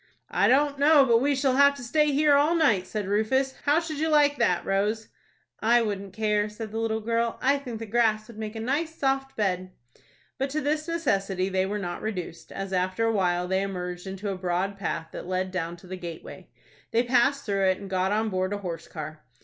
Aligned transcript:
"I 0.31 0.47
don't 0.47 0.79
know 0.79 1.05
but 1.05 1.21
we 1.21 1.35
shall 1.35 1.57
have 1.57 1.75
to 1.75 1.83
stay 1.83 2.11
here 2.11 2.33
all 2.33 2.55
night," 2.55 2.87
said 2.87 3.07
Rufus. 3.07 3.53
"How 3.65 3.79
should 3.79 3.99
you 3.99 4.09
like 4.09 4.37
that, 4.39 4.65
Rose?" 4.65 5.09
"I 5.59 5.83
wouldn't 5.83 6.11
care," 6.15 6.49
said 6.49 6.71
the 6.71 6.79
little 6.79 7.01
girl. 7.01 7.37
"I 7.39 7.59
think 7.59 7.77
the 7.77 7.85
grass 7.85 8.27
would 8.27 8.39
make 8.39 8.55
a 8.55 8.59
nice 8.59 8.95
soft 8.95 9.35
bed." 9.37 9.73
But 10.39 10.49
to 10.49 10.61
this 10.61 10.87
necessity 10.87 11.49
they 11.49 11.67
were 11.67 11.77
not 11.77 12.01
reduced, 12.01 12.51
as 12.51 12.73
after 12.73 13.05
a 13.05 13.13
while 13.13 13.47
they 13.47 13.61
emerged 13.61 14.07
into 14.07 14.29
a 14.31 14.35
broad 14.39 14.75
path 14.75 15.09
that 15.11 15.27
led 15.27 15.51
down 15.51 15.77
to 15.77 15.85
the 15.85 15.97
gateway. 15.97 16.49
They 16.89 17.03
passed 17.03 17.45
through 17.45 17.65
it, 17.67 17.77
and 17.77 17.87
got 17.87 18.11
on 18.11 18.29
board 18.29 18.53
a 18.53 18.57
horse 18.57 18.87
car. 18.87 19.23